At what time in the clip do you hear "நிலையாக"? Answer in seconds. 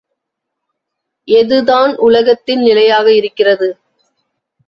2.61-3.07